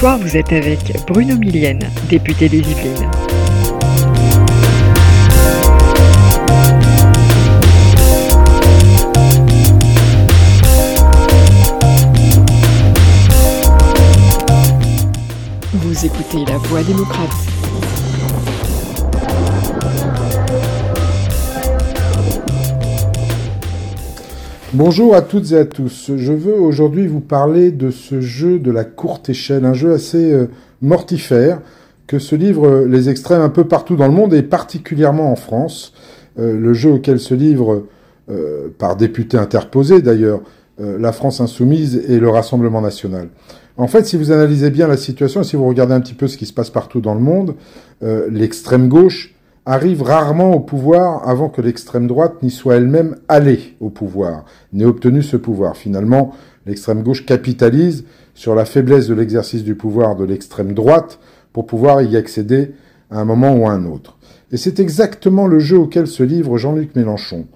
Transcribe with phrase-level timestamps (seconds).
[0.00, 3.10] soir, vous êtes avec Bruno Millienne, député des Yvelines.
[15.74, 17.49] Vous écoutez La Voix démocrate.
[24.72, 26.12] Bonjour à toutes et à tous.
[26.14, 30.32] Je veux aujourd'hui vous parler de ce jeu de la courte échelle, un jeu assez
[30.32, 30.46] euh,
[30.80, 31.60] mortifère
[32.06, 35.92] que se livrent les extrêmes un peu partout dans le monde et particulièrement en France.
[36.38, 37.86] Euh, le jeu auquel se livre,
[38.30, 40.40] euh, par députés interposés d'ailleurs,
[40.78, 43.28] la France insoumise et le Rassemblement national.
[43.76, 46.38] En fait, si vous analysez bien la situation si vous regardez un petit peu ce
[46.38, 47.54] qui se passe partout dans le monde,
[48.00, 49.34] l'extrême gauche
[49.66, 54.84] arrive rarement au pouvoir avant que l'extrême droite n'y soit elle-même allée au pouvoir, n'ait
[54.84, 55.76] obtenu ce pouvoir.
[55.76, 56.32] Finalement,
[56.66, 58.04] l'extrême gauche capitalise
[58.34, 61.18] sur la faiblesse de l'exercice du pouvoir de l'extrême droite
[61.52, 62.72] pour pouvoir y accéder
[63.10, 64.16] à un moment ou à un autre.
[64.52, 67.46] Et c'est exactement le jeu auquel se livre Jean-Luc Mélenchon.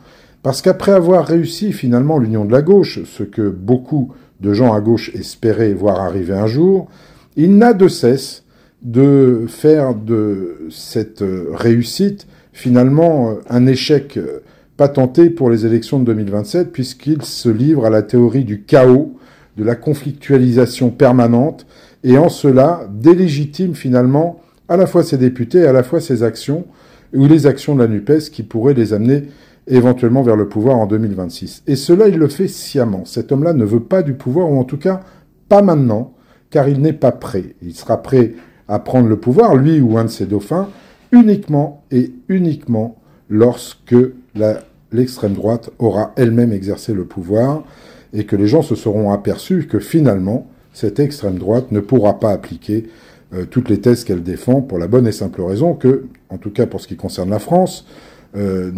[0.43, 4.81] Parce qu'après avoir réussi finalement l'union de la gauche, ce que beaucoup de gens à
[4.81, 6.89] gauche espéraient voir arriver un jour,
[7.37, 8.44] il n'a de cesse
[8.85, 14.41] de faire de cette euh, réussite finalement euh, un échec euh,
[14.77, 19.17] patenté pour les élections de 2027 puisqu'il se livre à la théorie du chaos,
[19.57, 21.67] de la conflictualisation permanente
[22.03, 26.67] et en cela délégitime finalement à la fois ses députés à la fois ses actions
[27.15, 29.29] ou les actions de la NUPES qui pourraient les amener
[29.67, 31.63] éventuellement vers le pouvoir en 2026.
[31.67, 33.05] Et cela, il le fait sciemment.
[33.05, 35.01] Cet homme-là ne veut pas du pouvoir, ou en tout cas
[35.49, 36.13] pas maintenant,
[36.51, 37.55] car il n'est pas prêt.
[37.63, 38.35] Il sera prêt
[38.69, 40.69] à prendre le pouvoir, lui ou un de ses dauphins,
[41.13, 42.97] uniquement et uniquement
[43.29, 43.97] lorsque
[44.93, 47.65] l'extrême droite aura elle-même exercé le pouvoir
[48.13, 52.31] et que les gens se seront aperçus que finalement, cette extrême droite ne pourra pas
[52.31, 52.89] appliquer
[53.33, 56.51] euh, toutes les thèses qu'elle défend pour la bonne et simple raison que, en tout
[56.51, 57.87] cas pour ce qui concerne la France,
[58.37, 58.73] euh,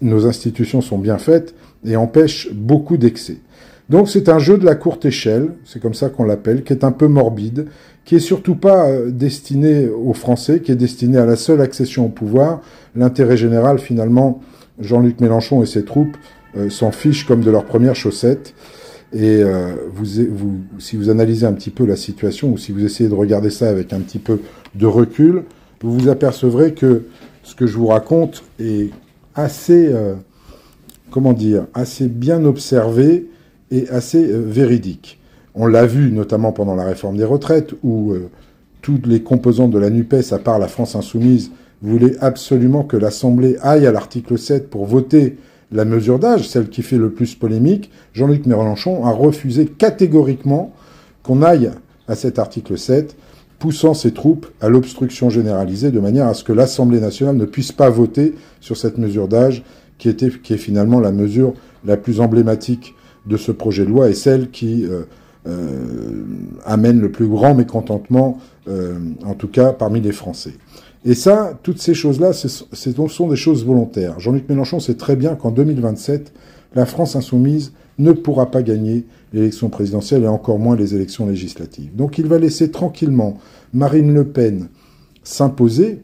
[0.00, 3.38] nos institutions sont bien faites et empêchent beaucoup d'excès.
[3.88, 6.84] Donc c'est un jeu de la courte échelle, c'est comme ça qu'on l'appelle, qui est
[6.84, 7.68] un peu morbide,
[8.04, 12.06] qui est surtout pas euh, destiné aux Français, qui est destiné à la seule accession
[12.06, 12.60] au pouvoir.
[12.94, 14.40] L'intérêt général, finalement,
[14.78, 16.16] Jean-Luc Mélenchon et ses troupes
[16.56, 18.54] euh, s'en fichent comme de leurs premières chaussettes.
[19.14, 22.84] Et euh, vous, vous, si vous analysez un petit peu la situation, ou si vous
[22.84, 24.40] essayez de regarder ça avec un petit peu
[24.74, 25.44] de recul,
[25.80, 27.04] vous vous apercevrez que
[27.42, 28.90] ce que je vous raconte est
[29.34, 29.90] assez,
[31.10, 33.28] comment dire, assez bien observé
[33.70, 35.18] et assez euh, véridique.
[35.54, 38.30] On l'a vu notamment pendant la réforme des retraites, où euh,
[38.82, 41.50] toutes les composantes de la NUPES, à part la France insoumise,
[41.82, 45.36] voulaient absolument que l'Assemblée aille à l'article 7 pour voter
[45.70, 47.90] la mesure d'âge, celle qui fait le plus polémique.
[48.14, 50.72] Jean-Luc Mélenchon a refusé catégoriquement
[51.22, 51.70] qu'on aille
[52.08, 53.16] à cet article 7,
[53.58, 57.72] poussant ses troupes à l'obstruction généralisée de manière à ce que l'Assemblée nationale ne puisse
[57.72, 59.62] pas voter sur cette mesure d'âge
[59.98, 62.94] qui, était, qui est finalement la mesure la plus emblématique
[63.28, 65.02] de ce projet de loi est celle qui euh,
[65.46, 66.24] euh,
[66.64, 70.54] amène le plus grand mécontentement, euh, en tout cas parmi les Français.
[71.04, 74.18] Et ça, toutes ces choses-là, ce sont des choses volontaires.
[74.18, 76.32] Jean-Luc Mélenchon sait très bien qu'en 2027,
[76.74, 81.94] la France insoumise ne pourra pas gagner l'élection présidentielle et encore moins les élections législatives.
[81.94, 83.38] Donc il va laisser tranquillement
[83.72, 84.68] Marine Le Pen
[85.22, 86.02] s'imposer,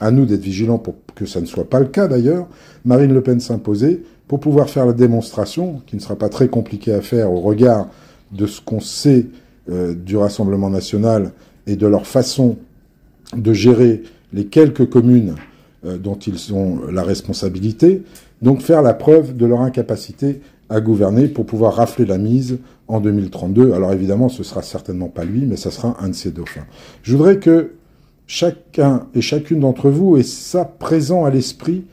[0.00, 2.46] à nous d'être vigilants pour que ça ne soit pas le cas d'ailleurs,
[2.84, 6.92] Marine Le Pen s'imposer, pour pouvoir faire la démonstration, qui ne sera pas très compliquée
[6.92, 7.88] à faire au regard
[8.32, 9.26] de ce qu'on sait
[9.70, 11.32] euh, du Rassemblement national
[11.66, 12.56] et de leur façon
[13.36, 15.34] de gérer les quelques communes
[15.84, 18.02] euh, dont ils ont la responsabilité,
[18.42, 22.58] donc faire la preuve de leur incapacité à gouverner pour pouvoir rafler la mise
[22.88, 23.72] en 2032.
[23.72, 26.66] Alors évidemment, ce sera certainement pas lui, mais ça sera un de ses dauphins.
[27.02, 27.72] Je voudrais que
[28.26, 31.84] chacun et chacune d'entre vous ait ça présent à l'esprit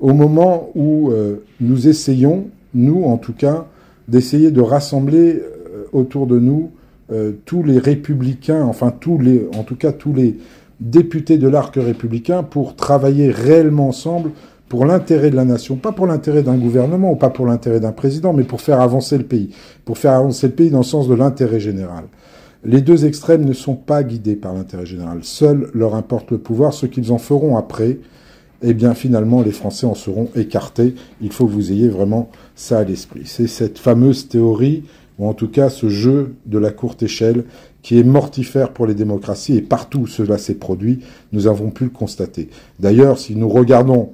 [0.00, 3.66] au moment où euh, nous essayons, nous en tout cas,
[4.06, 6.70] d'essayer de rassembler euh, autour de nous
[7.12, 10.38] euh, tous les républicains, enfin tous les, en tout cas tous les
[10.80, 14.30] députés de l'arc républicain pour travailler réellement ensemble
[14.68, 17.92] pour l'intérêt de la nation, pas pour l'intérêt d'un gouvernement ou pas pour l'intérêt d'un
[17.92, 19.50] président, mais pour faire avancer le pays,
[19.84, 22.04] pour faire avancer le pays dans le sens de l'intérêt général.
[22.64, 25.20] Les deux extrêmes ne sont pas guidés par l'intérêt général.
[25.22, 26.74] Seul leur importe le pouvoir.
[26.74, 27.98] Ce qu'ils en feront après,
[28.62, 30.94] eh bien finalement les Français en seront écartés.
[31.20, 33.22] Il faut que vous ayez vraiment ça à l'esprit.
[33.24, 34.84] C'est cette fameuse théorie,
[35.18, 37.44] ou en tout cas ce jeu de la courte échelle,
[37.82, 41.00] qui est mortifère pour les démocraties, et partout où cela s'est produit,
[41.32, 42.48] nous avons pu le constater.
[42.80, 44.10] D'ailleurs, si nous regardons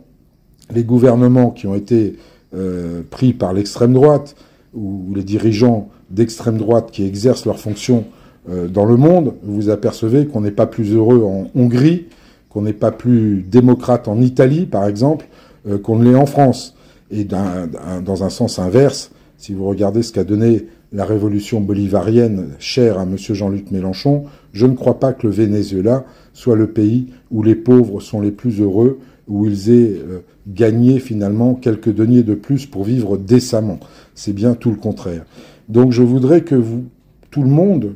[0.73, 2.17] les gouvernements qui ont été
[2.55, 4.37] euh, pris par l'extrême droite,
[4.75, 8.05] ou les dirigeants d'extrême droite qui exercent leurs fonctions
[8.50, 12.06] euh, dans le monde, vous apercevez qu'on n'est pas plus heureux en Hongrie,
[12.55, 15.27] qu'on n'est pas plus démocrate en Italie, par exemple,
[15.69, 16.77] euh, qu'on ne l'est en France.
[17.11, 22.99] Et dans un sens inverse, si vous regardez ce qu'a donné la révolution bolivarienne chère
[22.99, 23.17] à M.
[23.19, 28.01] Jean-Luc Mélenchon, je ne crois pas que le Venezuela soit le pays où les pauvres
[28.01, 32.85] sont les plus heureux, où ils aient euh, gagné finalement quelques deniers de plus pour
[32.85, 33.81] vivre décemment.
[34.15, 35.25] C'est bien tout le contraire.
[35.69, 36.85] Donc je voudrais que vous,
[37.33, 37.95] tout le monde,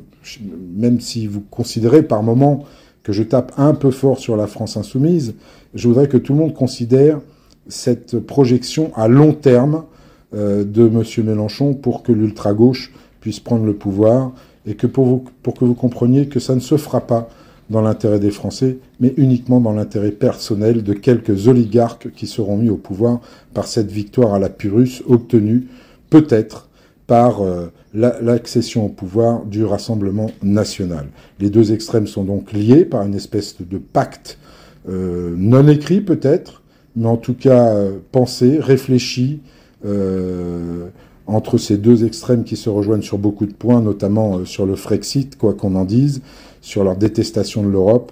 [0.75, 2.65] même si vous considérez par moment
[3.09, 5.33] que je tape un peu fort sur la France insoumise,
[5.73, 7.19] je voudrais que tout le monde considère
[7.67, 9.85] cette projection à long terme
[10.35, 11.01] euh, de M.
[11.25, 14.31] Mélenchon pour que l'ultra-gauche puisse prendre le pouvoir
[14.67, 17.29] et que pour, pour que vous compreniez que ça ne se fera pas
[17.71, 22.69] dans l'intérêt des Français, mais uniquement dans l'intérêt personnel de quelques oligarques qui seront mis
[22.69, 23.21] au pouvoir
[23.55, 25.65] par cette victoire à la Pyrrhus obtenue
[26.11, 26.69] peut-être
[27.07, 31.07] par euh, l'accession au pouvoir du Rassemblement national.
[31.39, 34.37] Les deux extrêmes sont donc liés par une espèce de pacte
[34.87, 36.61] euh, non écrit peut-être,
[36.95, 39.39] mais en tout cas euh, pensé, réfléchi,
[41.25, 45.37] entre ces deux extrêmes qui se rejoignent sur beaucoup de points, notamment sur le Frexit,
[45.37, 46.21] quoi qu'on en dise,
[46.59, 48.11] sur leur détestation de l'Europe,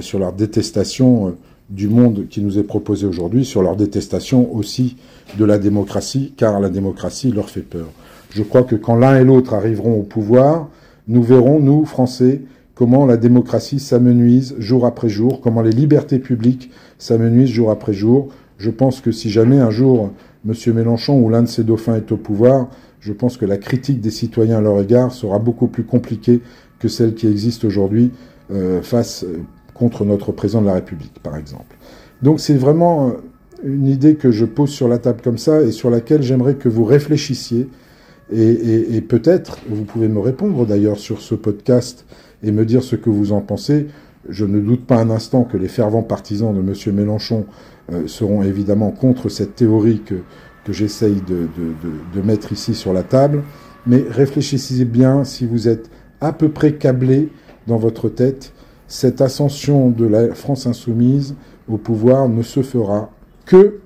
[0.00, 1.34] sur leur détestation
[1.70, 4.96] du monde qui nous est proposé aujourd'hui, sur leur détestation aussi
[5.38, 7.86] de la démocratie, car la démocratie leur fait peur.
[8.30, 10.68] Je crois que quand l'un et l'autre arriveront au pouvoir,
[11.08, 12.42] nous verrons, nous, Français,
[12.74, 18.28] comment la démocratie s'amenuise jour après jour, comment les libertés publiques s'amenuisent jour après jour.
[18.58, 20.10] Je pense que si jamais un jour
[20.48, 20.54] M.
[20.74, 22.68] Mélenchon ou l'un de ses dauphins est au pouvoir,
[23.00, 26.40] je pense que la critique des citoyens à leur égard sera beaucoup plus compliquée
[26.78, 28.12] que celle qui existe aujourd'hui
[28.50, 29.42] euh, face euh,
[29.74, 31.76] contre notre président de la République, par exemple.
[32.22, 33.12] Donc c'est vraiment euh,
[33.64, 36.68] une idée que je pose sur la table comme ça et sur laquelle j'aimerais que
[36.68, 37.68] vous réfléchissiez
[38.32, 42.04] et, peut-être, vous pouvez me répondre d'ailleurs sur ce podcast
[42.42, 43.88] et me dire ce que vous en pensez.
[44.28, 46.94] Je ne doute pas un instant que les fervents partisans de M.
[46.94, 47.46] Mélenchon
[47.92, 50.16] euh, seront évidemment contre cette théorie que,
[50.68, 51.48] j'essaye de,
[52.14, 53.42] de, mettre ici sur la table.
[53.86, 55.90] Mais réfléchissez bien si vous êtes
[56.20, 57.30] à peu près câblé
[57.66, 58.52] dans votre tête.
[58.86, 61.34] Cette ascension de la France insoumise
[61.68, 63.10] au pouvoir ne se fera
[63.46, 63.80] que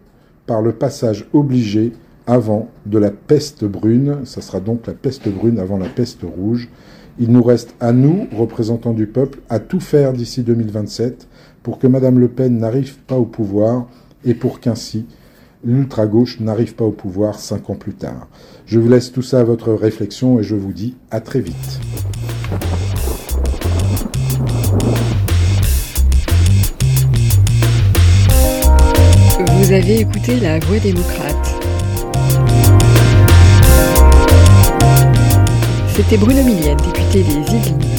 [0.46, 1.92] par le passage obligé
[2.26, 6.68] avant de la peste brune, ça sera donc la peste brune avant la peste rouge.
[7.18, 11.28] Il nous reste à nous, représentants du peuple, à tout faire d'ici 2027
[11.62, 13.86] pour que Madame Le Pen n'arrive pas au pouvoir
[14.24, 15.06] et pour qu'ainsi
[15.64, 18.28] l'ultra-gauche n'arrive pas au pouvoir cinq ans plus tard.
[18.66, 21.80] Je vous laisse tout ça à votre réflexion et je vous dis à très vite.
[29.56, 31.63] Vous avez écouté La Voix démocrate
[35.96, 37.93] C'était Bruno Millienne, député des Yvelines.